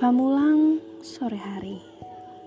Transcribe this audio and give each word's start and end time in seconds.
Pamulang 0.00 0.80
sore 1.04 1.36
hari 1.36 1.76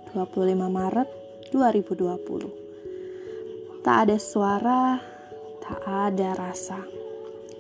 25 0.10 0.58
Maret 0.58 1.06
2020 1.54 3.86
Tak 3.86 4.10
ada 4.10 4.18
suara, 4.18 4.98
tak 5.62 5.86
ada 5.86 6.34
rasa 6.34 6.82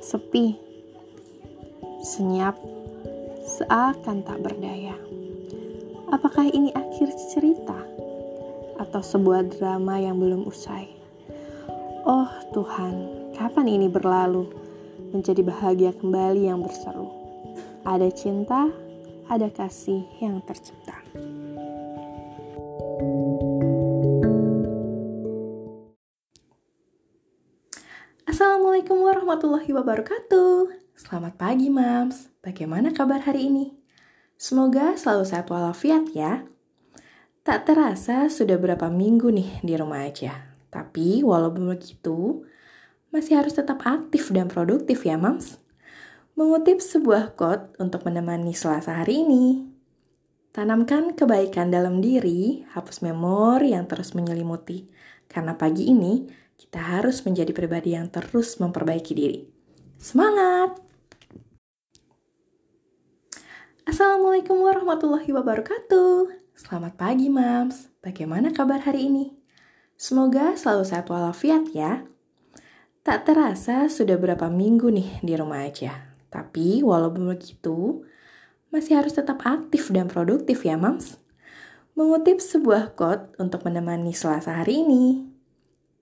Sepi 0.01 0.57
Senyap 2.01 2.57
Seakan 3.45 4.25
tak 4.25 4.41
berdaya 4.41 4.97
Apakah 6.09 6.49
ini 6.49 6.73
akhir 6.73 7.13
cerita? 7.29 7.77
Atau 8.81 9.05
sebuah 9.05 9.45
drama 9.45 10.01
yang 10.01 10.17
belum 10.17 10.49
usai? 10.49 10.89
Oh 12.09 12.33
Tuhan, 12.49 13.29
kapan 13.37 13.69
ini 13.69 13.93
berlalu? 13.93 14.49
Menjadi 15.13 15.45
bahagia 15.45 15.93
kembali 15.93 16.49
yang 16.49 16.65
berseru 16.65 17.13
Ada 17.85 18.09
cinta, 18.09 18.73
ada 19.33 19.49
kasih 19.49 20.05
yang 20.21 20.45
tercipta. 20.45 20.93
Assalamualaikum 28.29 29.01
warahmatullahi 29.01 29.73
wabarakatuh. 29.73 30.69
Selamat 30.93 31.33
pagi, 31.33 31.73
Mams. 31.73 32.29
Bagaimana 32.45 32.93
kabar 32.93 33.25
hari 33.25 33.49
ini? 33.49 33.65
Semoga 34.37 34.93
selalu 34.93 35.25
sehat 35.25 35.49
walafiat 35.49 36.13
ya. 36.13 36.45
Tak 37.41 37.65
terasa 37.65 38.29
sudah 38.29 38.61
berapa 38.61 38.93
minggu 38.93 39.33
nih 39.33 39.65
di 39.65 39.73
rumah 39.73 40.05
aja. 40.05 40.53
Tapi 40.69 41.25
walaupun 41.25 41.73
begitu, 41.73 42.45
masih 43.09 43.41
harus 43.41 43.57
tetap 43.57 43.81
aktif 43.81 44.29
dan 44.29 44.45
produktif 44.45 45.01
ya, 45.01 45.17
Mams 45.17 45.62
mengutip 46.33 46.81
sebuah 46.81 47.37
quote 47.37 47.77
untuk 47.77 48.09
menemani 48.09 48.57
selasa 48.57 49.05
hari 49.05 49.21
ini. 49.21 49.69
Tanamkan 50.53 51.13
kebaikan 51.13 51.69
dalam 51.69 52.01
diri, 52.01 52.65
hapus 52.73 53.05
memori 53.05 53.73
yang 53.73 53.85
terus 53.85 54.13
menyelimuti. 54.17 54.89
Karena 55.29 55.57
pagi 55.57 55.89
ini, 55.89 56.25
kita 56.57 56.77
harus 56.77 57.25
menjadi 57.25 57.49
pribadi 57.53 57.97
yang 57.97 58.09
terus 58.09 58.57
memperbaiki 58.61 59.13
diri. 59.17 59.45
Semangat! 59.97 60.77
Assalamualaikum 63.85 64.61
warahmatullahi 64.61 65.29
wabarakatuh. 65.33 66.33
Selamat 66.53 66.93
pagi, 66.97 67.29
Mams. 67.29 67.89
Bagaimana 68.01 68.53
kabar 68.53 68.85
hari 68.85 69.09
ini? 69.09 69.33
Semoga 69.97 70.53
selalu 70.57 70.85
sehat 70.85 71.09
walafiat 71.09 71.69
ya. 71.73 72.05
Tak 73.01 73.25
terasa 73.25 73.89
sudah 73.89 74.17
berapa 74.17 74.49
minggu 74.53 74.89
nih 74.89 75.21
di 75.25 75.33
rumah 75.35 75.65
aja. 75.65 76.12
Tapi 76.33 76.81
walaupun 76.81 77.29
begitu, 77.29 78.01
masih 78.73 78.97
harus 78.97 79.13
tetap 79.13 79.45
aktif 79.45 79.93
dan 79.93 80.09
produktif 80.09 80.65
ya, 80.65 80.73
Mams. 80.73 81.21
Mengutip 81.93 82.41
sebuah 82.41 82.97
quote 82.97 83.37
untuk 83.37 83.61
menemani 83.69 84.17
selasa 84.17 84.65
hari 84.65 84.81
ini. 84.81 85.29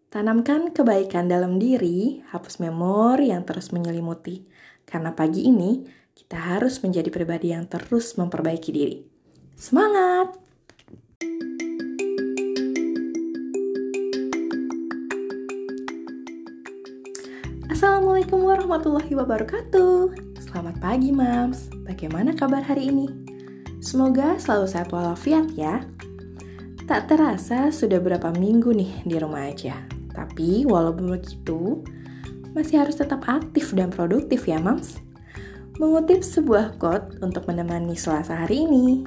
Tanamkan 0.07 0.71
kebaikan 0.71 1.27
dalam 1.27 1.59
diri, 1.59 2.23
hapus 2.31 2.63
memori 2.63 3.35
yang 3.35 3.43
terus 3.43 3.75
menyelimuti. 3.75 4.47
Karena 4.87 5.11
pagi 5.11 5.51
ini, 5.51 5.83
kita 6.15 6.39
harus 6.55 6.79
menjadi 6.79 7.11
pribadi 7.11 7.51
yang 7.51 7.67
terus 7.67 8.15
memperbaiki 8.15 8.71
diri. 8.71 9.03
Semangat! 9.59 10.39
Assalamualaikum 17.81 18.45
warahmatullahi 18.45 19.09
wabarakatuh. 19.17 20.13
Selamat 20.37 20.77
pagi, 20.77 21.09
Mams. 21.09 21.73
Bagaimana 21.81 22.29
kabar 22.37 22.61
hari 22.61 22.93
ini? 22.93 23.09
Semoga 23.81 24.37
selalu 24.37 24.69
sehat 24.69 24.93
walafiat 24.93 25.49
ya. 25.57 25.81
Tak 26.85 27.09
terasa 27.09 27.73
sudah 27.73 27.97
berapa 27.97 28.37
minggu 28.37 28.69
nih 28.69 29.01
di 29.01 29.17
rumah 29.17 29.49
aja. 29.49 29.73
Tapi 30.13 30.61
walaupun 30.69 31.09
begitu, 31.09 31.81
masih 32.53 32.85
harus 32.85 33.01
tetap 33.01 33.25
aktif 33.25 33.73
dan 33.73 33.89
produktif 33.89 34.45
ya, 34.45 34.61
Mams. 34.61 35.01
Mengutip 35.81 36.21
sebuah 36.21 36.77
quote 36.77 37.17
untuk 37.25 37.49
menemani 37.49 37.97
selasa 37.97 38.45
hari 38.45 38.61
ini. 38.61 39.01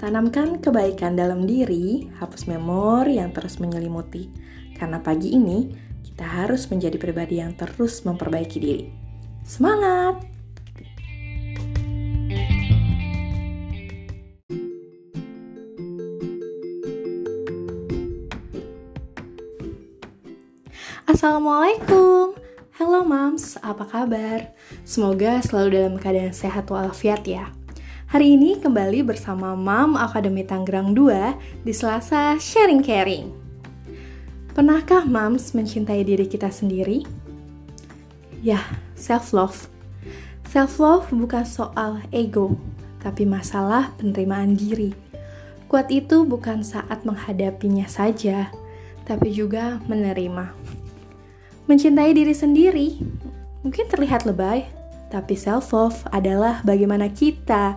Tanamkan 0.00 0.56
kebaikan 0.56 1.20
dalam 1.20 1.44
diri, 1.44 2.08
hapus 2.16 2.48
memori 2.48 3.20
yang 3.20 3.36
terus 3.36 3.60
menyelimuti. 3.60 4.32
Karena 4.72 5.04
pagi 5.04 5.36
ini, 5.36 5.83
kita 6.14 6.30
harus 6.30 6.70
menjadi 6.70 6.94
pribadi 6.94 7.42
yang 7.42 7.58
terus 7.58 8.06
memperbaiki 8.06 8.62
diri. 8.62 8.86
Semangat! 9.42 10.22
Assalamualaikum 21.10 22.38
Halo 22.78 23.02
Mams, 23.02 23.58
apa 23.58 23.82
kabar? 23.82 24.54
Semoga 24.86 25.42
selalu 25.42 25.68
dalam 25.74 25.94
keadaan 25.98 26.30
sehat 26.30 26.70
walafiat 26.70 27.26
ya 27.26 27.50
Hari 28.14 28.38
ini 28.38 28.62
kembali 28.62 29.02
bersama 29.02 29.58
Mam 29.58 29.98
Akademi 29.98 30.46
Tangerang 30.46 30.94
2 30.94 31.66
di 31.66 31.72
Selasa 31.74 32.38
Sharing 32.38 32.86
Caring 32.86 33.43
Pernahkah 34.54 35.02
moms 35.02 35.50
mencintai 35.50 36.06
diri 36.06 36.30
kita 36.30 36.46
sendiri? 36.46 37.02
Ya, 38.38 38.62
self-love. 38.94 39.66
Self-love 40.46 41.10
bukan 41.10 41.42
soal 41.42 41.98
ego, 42.14 42.54
tapi 43.02 43.26
masalah 43.26 43.90
penerimaan 43.98 44.54
diri. 44.54 44.94
Kuat 45.66 45.90
itu 45.90 46.22
bukan 46.22 46.62
saat 46.62 47.02
menghadapinya 47.02 47.90
saja, 47.90 48.54
tapi 49.02 49.34
juga 49.34 49.82
menerima. 49.90 50.54
Mencintai 51.66 52.14
diri 52.14 52.30
sendiri 52.30 53.02
mungkin 53.66 53.90
terlihat 53.90 54.22
lebay, 54.22 54.70
tapi 55.10 55.34
self-love 55.34 55.98
adalah 56.14 56.62
bagaimana 56.62 57.10
kita 57.10 57.74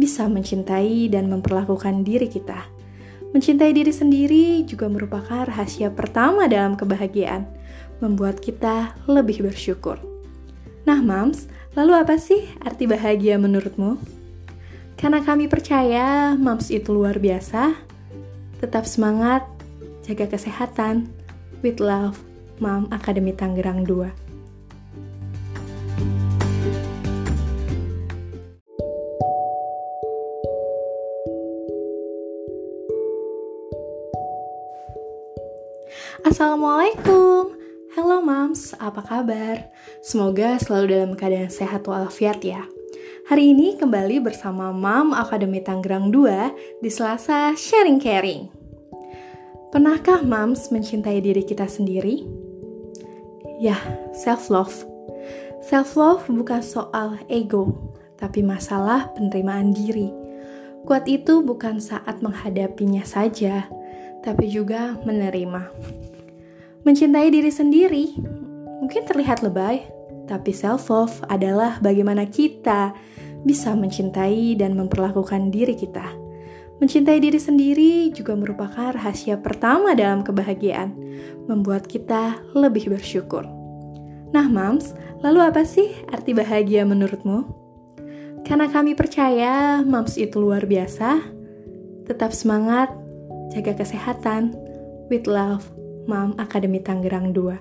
bisa 0.00 0.24
mencintai 0.24 1.04
dan 1.12 1.28
memperlakukan 1.28 2.00
diri 2.00 2.32
kita 2.32 2.73
Mencintai 3.34 3.74
diri 3.74 3.90
sendiri 3.90 4.62
juga 4.62 4.86
merupakan 4.86 5.42
rahasia 5.42 5.90
pertama 5.90 6.46
dalam 6.46 6.78
kebahagiaan, 6.78 7.42
membuat 7.98 8.38
kita 8.38 8.94
lebih 9.10 9.42
bersyukur. 9.42 9.98
Nah, 10.86 11.02
Mams, 11.02 11.50
lalu 11.74 11.98
apa 11.98 12.14
sih 12.14 12.46
arti 12.62 12.86
bahagia 12.86 13.34
menurutmu? 13.34 13.98
Karena 14.94 15.18
kami 15.18 15.50
percaya 15.50 16.38
Mams 16.38 16.70
itu 16.70 16.94
luar 16.94 17.18
biasa. 17.18 17.74
Tetap 18.62 18.86
semangat, 18.86 19.42
jaga 20.06 20.30
kesehatan. 20.30 21.10
With 21.58 21.82
love, 21.82 22.22
Mam 22.62 22.86
Akademi 22.94 23.34
Tangerang 23.34 23.82
2. 23.82 24.23
Assalamualaikum. 36.26 37.54
Halo 37.94 38.18
Mams, 38.18 38.74
apa 38.82 39.04
kabar? 39.04 39.70
Semoga 40.02 40.58
selalu 40.58 40.86
dalam 40.90 41.12
keadaan 41.14 41.52
sehat 41.52 41.86
walafiat 41.86 42.42
ya. 42.42 42.66
Hari 43.30 43.54
ini 43.54 43.78
kembali 43.78 44.18
bersama 44.18 44.74
Mam 44.74 45.14
Akademi 45.14 45.62
Tangerang 45.62 46.10
2 46.10 46.82
di 46.82 46.90
Selasa 46.90 47.54
Sharing 47.54 48.02
Caring. 48.02 48.50
Pernahkah 49.70 50.26
Mams 50.26 50.74
mencintai 50.74 51.22
diri 51.22 51.46
kita 51.46 51.70
sendiri? 51.70 52.26
Ya, 53.62 53.78
self-love. 54.14 54.86
Self-love 55.64 56.26
bukan 56.28 56.60
soal 56.60 57.22
ego, 57.30 57.94
tapi 58.18 58.42
masalah 58.42 59.14
penerimaan 59.14 59.70
diri. 59.70 60.10
Kuat 60.84 61.08
itu 61.08 61.40
bukan 61.40 61.80
saat 61.80 62.20
menghadapinya 62.20 63.08
saja, 63.08 63.70
tapi 64.24 64.48
juga 64.48 64.96
menerima. 65.04 65.68
Mencintai 66.88 67.28
diri 67.28 67.52
sendiri 67.52 68.16
mungkin 68.80 69.04
terlihat 69.04 69.44
lebay, 69.44 69.84
tapi 70.24 70.56
self-love 70.56 71.20
adalah 71.28 71.76
bagaimana 71.84 72.24
kita 72.24 72.96
bisa 73.44 73.76
mencintai 73.76 74.56
dan 74.56 74.72
memperlakukan 74.72 75.52
diri 75.52 75.76
kita. 75.76 76.04
Mencintai 76.80 77.22
diri 77.22 77.38
sendiri 77.38 78.10
juga 78.10 78.34
merupakan 78.34 78.90
rahasia 78.90 79.38
pertama 79.38 79.94
dalam 79.94 80.26
kebahagiaan, 80.26 80.96
membuat 81.46 81.86
kita 81.86 82.40
lebih 82.56 82.90
bersyukur. 82.90 83.46
Nah, 84.34 84.50
Mams, 84.50 84.96
lalu 85.22 85.40
apa 85.44 85.62
sih 85.62 85.94
arti 86.10 86.34
bahagia 86.34 86.82
menurutmu? 86.82 87.46
Karena 88.42 88.66
kami 88.68 88.98
percaya 88.98 89.80
Mams 89.86 90.18
itu 90.18 90.36
luar 90.42 90.66
biasa, 90.66 91.22
tetap 92.04 92.34
semangat, 92.34 92.92
jaga 93.54 93.78
kesehatan, 93.78 94.50
with 95.06 95.30
love, 95.30 95.70
Mam 96.10 96.34
Akademi 96.42 96.82
Tangerang 96.82 97.30
2. 97.30 97.54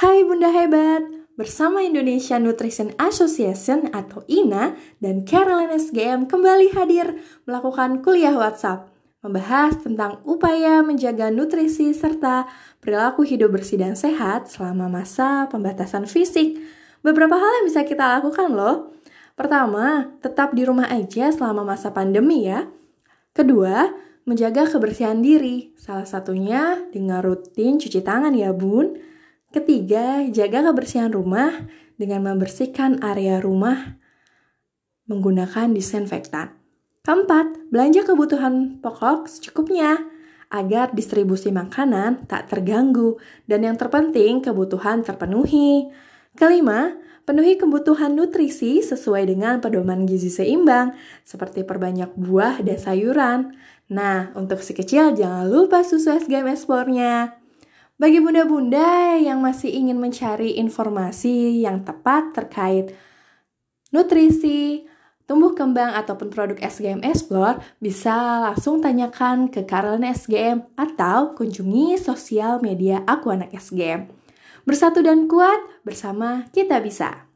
Hai 0.00 0.24
Bunda 0.24 0.48
Hebat, 0.48 1.04
bersama 1.36 1.84
Indonesia 1.84 2.40
Nutrition 2.40 2.96
Association 2.96 3.92
atau 3.92 4.24
INA 4.24 4.72
dan 5.04 5.28
Caroline 5.28 5.76
SGM 5.76 6.32
kembali 6.32 6.72
hadir 6.72 7.20
melakukan 7.44 8.00
kuliah 8.00 8.32
WhatsApp 8.32 8.88
membahas 9.20 9.76
tentang 9.80 10.24
upaya 10.24 10.80
menjaga 10.80 11.28
nutrisi 11.28 11.92
serta 11.92 12.48
perilaku 12.80 13.24
hidup 13.24 13.56
bersih 13.56 13.80
dan 13.80 13.96
sehat 13.96 14.48
selama 14.52 14.88
masa 14.88 15.48
pembatasan 15.48 16.08
fisik. 16.08 16.60
Beberapa 17.04 17.36
hal 17.36 17.52
yang 17.60 17.66
bisa 17.68 17.84
kita 17.84 18.20
lakukan 18.20 18.52
loh. 18.52 18.93
Pertama, 19.34 20.14
tetap 20.22 20.54
di 20.54 20.62
rumah 20.62 20.86
aja 20.86 21.30
selama 21.34 21.66
masa 21.66 21.90
pandemi 21.90 22.46
ya. 22.46 22.70
Kedua, 23.34 23.90
menjaga 24.24 24.70
kebersihan 24.70 25.18
diri. 25.18 25.74
Salah 25.74 26.06
satunya 26.06 26.78
dengan 26.94 27.18
rutin 27.18 27.82
cuci 27.82 28.00
tangan 28.00 28.30
ya 28.32 28.54
bun. 28.54 28.94
Ketiga, 29.50 30.22
jaga 30.30 30.70
kebersihan 30.70 31.10
rumah 31.10 31.66
dengan 31.98 32.26
membersihkan 32.30 33.02
area 33.02 33.38
rumah 33.38 33.98
menggunakan 35.06 35.70
disinfektan. 35.74 36.54
Keempat, 37.04 37.68
belanja 37.68 38.08
kebutuhan 38.08 38.80
pokok 38.80 39.28
secukupnya 39.28 40.00
agar 40.48 40.94
distribusi 40.96 41.52
makanan 41.52 42.24
tak 42.24 42.48
terganggu 42.48 43.20
dan 43.44 43.66
yang 43.66 43.76
terpenting 43.76 44.40
kebutuhan 44.40 45.04
terpenuhi. 45.04 45.92
Kelima, 46.32 46.96
penuhi 47.24 47.56
kebutuhan 47.56 48.12
nutrisi 48.12 48.84
sesuai 48.84 49.28
dengan 49.28 49.58
pedoman 49.58 50.04
gizi 50.04 50.28
seimbang 50.28 50.92
seperti 51.24 51.64
perbanyak 51.64 52.12
buah 52.16 52.60
dan 52.60 52.76
sayuran. 52.76 53.40
Nah, 53.88 54.32
untuk 54.36 54.60
si 54.60 54.76
kecil 54.76 55.16
jangan 55.16 55.48
lupa 55.48 55.84
susu 55.84 56.12
SGM 56.12 56.48
Explore-nya. 56.52 57.40
Bagi 57.94 58.18
bunda-bunda 58.20 59.16
yang 59.16 59.40
masih 59.40 59.70
ingin 59.72 59.96
mencari 59.96 60.58
informasi 60.60 61.62
yang 61.64 61.86
tepat 61.86 62.34
terkait 62.34 62.92
nutrisi, 63.94 64.82
tumbuh 65.30 65.54
kembang 65.54 65.94
ataupun 65.94 66.28
produk 66.28 66.58
SGM 66.58 67.06
Explore, 67.06 67.62
bisa 67.78 68.42
langsung 68.50 68.82
tanyakan 68.82 69.46
ke 69.46 69.62
Carolina 69.62 70.10
SGM 70.10 70.74
atau 70.74 71.38
kunjungi 71.38 71.94
sosial 71.96 72.58
media 72.60 73.06
Aku 73.06 73.30
Anak 73.30 73.54
SGM. 73.54 74.23
Bersatu 74.64 75.04
dan 75.04 75.28
kuat, 75.28 75.60
bersama 75.84 76.48
kita 76.48 76.80
bisa. 76.80 77.28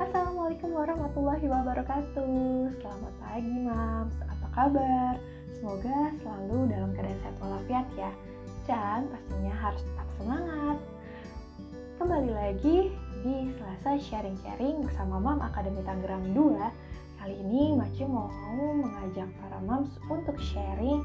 Assalamualaikum 0.00 0.72
warahmatullahi 0.72 1.44
wabarakatuh. 1.44 2.72
Selamat 2.80 3.14
pagi, 3.20 3.56
Mams. 3.60 4.16
Apa 4.32 4.48
kabar? 4.56 5.20
Semoga 5.60 6.08
selalu 6.24 6.72
dalam 6.72 6.96
keadaan 6.96 7.20
sehat 7.20 7.36
walafiat 7.36 7.86
ya. 8.00 8.08
Dan 8.64 9.12
pastinya 9.12 9.52
harus 9.52 9.84
tetap 9.84 10.08
semangat. 10.16 10.78
Kembali 12.00 12.32
lagi 12.32 12.96
di 13.28 13.52
Selasa 13.60 14.00
Sharing-Sharing 14.00 14.88
bersama 14.88 15.20
Mam 15.20 15.44
Akademi 15.44 15.84
Tangerang 15.84 16.32
2. 16.32 16.64
Kali 17.20 17.34
ini 17.44 17.76
Maci 17.76 18.08
mau 18.08 18.32
mengajak 18.72 19.28
para 19.36 19.60
Mams 19.60 19.92
untuk 20.08 20.40
sharing 20.40 21.04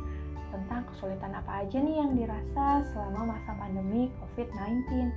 tentang 0.52 0.86
kesulitan 0.92 1.32
apa 1.34 1.66
aja 1.66 1.78
nih 1.80 1.96
yang 1.98 2.12
dirasa 2.14 2.86
selama 2.92 3.34
masa 3.36 3.52
pandemi 3.56 4.12
COVID-19. 4.20 5.10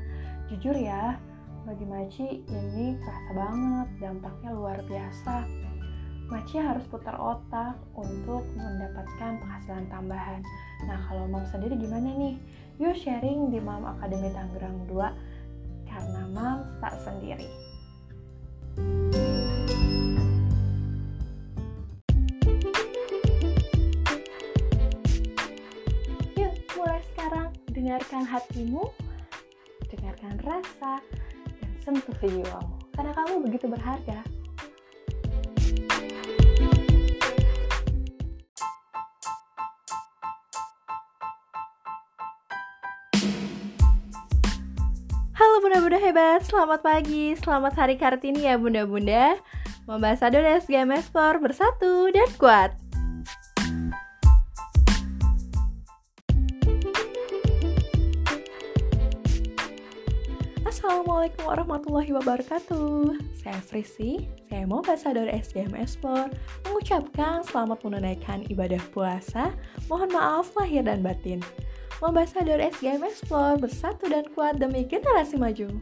Jujur 0.48 0.76
ya, 0.78 1.18
bagi 1.66 1.84
Maci 1.84 2.26
ini 2.46 2.94
kerasa 3.02 3.30
banget, 3.34 3.88
dampaknya 3.98 4.50
luar 4.54 4.78
biasa 4.86 5.64
Maci 6.24 6.56
harus 6.56 6.88
putar 6.88 7.20
otak 7.20 7.76
untuk 7.92 8.48
mendapatkan 8.56 9.44
penghasilan 9.44 9.84
tambahan. 9.92 10.40
Nah, 10.88 10.96
kalau 11.04 11.28
Mam 11.28 11.44
sendiri 11.52 11.76
gimana 11.76 12.08
nih? 12.16 12.40
Yuk 12.80 12.96
sharing 12.96 13.52
di 13.52 13.60
Mam 13.60 13.84
Akademi 13.84 14.32
Tangerang 14.32 14.88
2 14.88 15.04
karena 15.84 16.22
Mam 16.32 16.64
tak 16.80 16.96
sendiri. 17.04 17.44
Yuk, 18.80 19.23
dengarkan 27.94 28.26
hatimu, 28.26 28.90
dengarkan 29.86 30.34
rasa, 30.42 30.98
dan 31.62 31.70
sentuh 31.78 32.10
jiwamu. 32.26 32.74
Karena 32.90 33.14
kamu 33.14 33.46
begitu 33.46 33.70
berharga. 33.70 34.18
bunda-bunda 45.62 45.96
hebat, 45.96 46.42
selamat 46.44 46.80
pagi, 46.82 47.38
selamat 47.38 47.72
hari 47.78 47.94
Kartini 47.94 48.50
ya 48.50 48.58
bunda-bunda 48.58 49.38
Membasador 49.86 50.42
SGM 50.60 50.98
Espor 50.98 51.38
bersatu 51.38 52.10
dan 52.10 52.26
kuat 52.42 52.83
Assalamualaikum 60.84 61.48
warahmatullahi 61.48 62.12
wabarakatuh 62.12 63.16
Saya 63.32 63.56
Frisi, 63.64 64.28
saya 64.52 64.68
mau 64.68 64.84
Ambasador 64.84 65.32
SGM 65.32 65.72
Espor 65.80 66.28
Mengucapkan 66.60 67.40
selamat 67.40 67.80
menunaikan 67.88 68.44
ibadah 68.52 68.84
puasa 68.92 69.56
Mohon 69.88 70.12
maaf 70.12 70.52
lahir 70.52 70.84
dan 70.84 71.00
batin 71.00 71.40
Ambassador 72.04 72.60
SGM 72.60 73.00
Explore 73.00 73.64
bersatu 73.64 74.12
dan 74.12 74.28
kuat 74.36 74.60
demi 74.60 74.84
generasi 74.84 75.40
maju. 75.40 75.72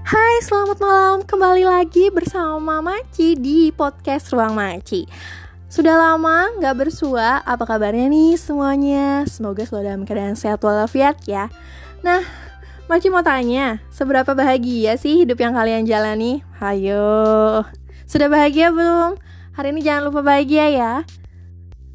Hai, 0.00 0.34
selamat 0.40 0.80
malam. 0.80 1.16
Kembali 1.28 1.68
lagi 1.68 2.08
bersama 2.08 2.80
Maci 2.80 3.36
di 3.36 3.68
podcast 3.68 4.32
Ruang 4.32 4.56
Maci. 4.56 5.04
Sudah 5.68 5.94
lama 6.00 6.48
nggak 6.56 6.76
bersua, 6.80 7.44
apa 7.44 7.64
kabarnya 7.68 8.08
nih 8.08 8.40
semuanya? 8.40 9.28
Semoga 9.28 9.68
selalu 9.68 9.84
dalam 9.84 10.02
keadaan 10.08 10.34
sehat 10.34 10.64
walafiat 10.64 11.20
ya. 11.28 11.52
Nah, 12.00 12.24
Maci 12.88 13.12
mau 13.12 13.20
tanya, 13.20 13.84
seberapa 13.92 14.32
bahagia 14.32 14.96
sih 14.96 15.20
hidup 15.20 15.44
yang 15.44 15.52
kalian 15.52 15.84
jalani? 15.84 16.40
Hayo, 16.56 17.60
sudah 18.08 18.32
bahagia 18.32 18.72
belum? 18.72 19.20
Hari 19.52 19.76
ini 19.76 19.84
jangan 19.84 20.08
lupa 20.08 20.24
bahagia 20.24 20.72
ya. 20.72 20.92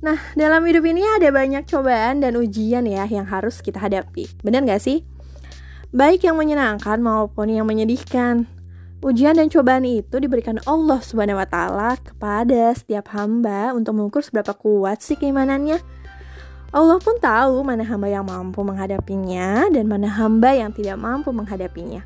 Nah, 0.05 0.21
dalam 0.37 0.61
hidup 0.69 0.85
ini 0.85 1.01
ada 1.01 1.33
banyak 1.33 1.65
cobaan 1.65 2.21
dan 2.21 2.37
ujian 2.37 2.85
ya 2.85 3.09
yang 3.09 3.25
harus 3.25 3.65
kita 3.65 3.81
hadapi. 3.81 4.29
Benar 4.45 4.69
gak 4.69 4.85
sih? 4.85 5.01
Baik 5.89 6.29
yang 6.29 6.37
menyenangkan 6.37 7.01
maupun 7.01 7.49
yang 7.49 7.65
menyedihkan. 7.65 8.45
Ujian 9.03 9.35
dan 9.35 9.51
cobaan 9.51 9.83
itu 9.83 10.15
diberikan 10.15 10.63
Allah 10.63 11.03
Subhanahu 11.03 11.35
wa 11.35 11.47
taala 11.47 11.99
kepada 11.99 12.71
setiap 12.71 13.11
hamba 13.11 13.75
untuk 13.75 13.99
mengukur 13.99 14.23
seberapa 14.23 14.55
kuat 14.55 15.03
sih 15.03 15.19
keimanannya. 15.19 15.83
Allah 16.71 16.97
pun 17.03 17.19
tahu 17.19 17.67
mana 17.67 17.83
hamba 17.83 18.07
yang 18.07 18.23
mampu 18.25 18.63
menghadapinya 18.63 19.67
dan 19.69 19.91
mana 19.91 20.07
hamba 20.07 20.55
yang 20.55 20.71
tidak 20.71 20.97
mampu 20.97 21.29
menghadapinya 21.35 22.01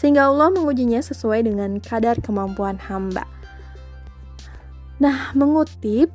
sehingga 0.00 0.30
Allah 0.30 0.48
mengujinya 0.54 1.02
sesuai 1.02 1.44
dengan 1.44 1.76
kadar 1.82 2.16
kemampuan 2.22 2.78
hamba. 2.88 3.26
Nah, 4.96 5.32
mengutip 5.36 6.12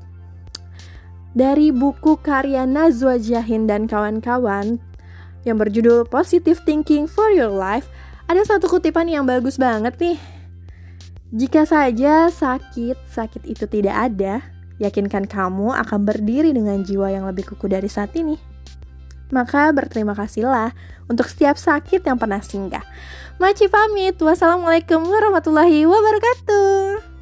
dari 1.35 1.69
buku 1.69 2.17
karya 2.21 2.63
Nazwa 2.63 3.19
Jahin 3.19 3.67
dan 3.67 3.85
kawan-kawan 3.85 4.79
yang 5.45 5.57
berjudul 5.61 6.07
Positive 6.09 6.57
Thinking 6.65 7.05
for 7.05 7.29
Your 7.29 7.51
Life, 7.51 7.85
ada 8.25 8.41
satu 8.41 8.65
kutipan 8.65 9.05
yang 9.05 9.25
bagus 9.25 9.61
banget 9.61 9.97
nih. 10.01 10.17
Jika 11.35 11.65
saja 11.67 12.29
sakit, 12.29 12.97
sakit 13.11 13.43
itu 13.45 13.65
tidak 13.67 13.95
ada, 14.11 14.45
yakinkan 14.81 15.27
kamu 15.27 15.73
akan 15.73 15.99
berdiri 16.05 16.53
dengan 16.53 16.81
jiwa 16.81 17.11
yang 17.11 17.25
lebih 17.27 17.45
kukuh 17.53 17.69
dari 17.69 17.89
saat 17.89 18.13
ini. 18.17 18.37
Maka 19.33 19.73
berterima 19.73 20.13
kasihlah 20.13 20.71
untuk 21.09 21.25
setiap 21.25 21.57
sakit 21.57 22.05
yang 22.05 22.21
pernah 22.21 22.39
singgah. 22.39 22.85
Maci 23.41 23.67
pamit. 23.67 24.15
Wassalamualaikum 24.21 25.01
warahmatullahi 25.01 25.83
wabarakatuh. 25.83 27.14